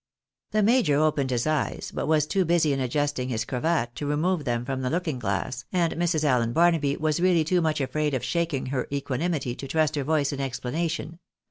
[0.49, 4.45] The major opened his eyes, but was too busy in adjusting hi* cravat to remove
[4.45, 6.23] them from the looking glass, and Mrs.
[6.23, 10.33] Allen Barnaby was really too much afraid of shaking her equanimity to trust her voice
[10.33, 11.19] in explanation.